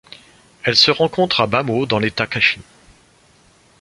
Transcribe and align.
Elle 0.63 0.75
se 0.75 0.89
rencontre 0.89 1.41
à 1.41 1.45
Bhamo 1.45 1.85
dans 1.85 1.99
l'État 1.99 2.25
Kachin. 2.25 2.61